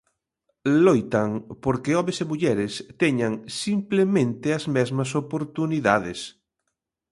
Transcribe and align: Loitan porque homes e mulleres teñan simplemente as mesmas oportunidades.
Loitan 0.85 1.29
porque 1.63 1.95
homes 1.99 2.17
e 2.23 2.29
mulleres 2.31 2.73
teñan 3.01 3.33
simplemente 3.63 4.47
as 4.57 4.63
mesmas 4.75 5.09
oportunidades. 5.21 6.19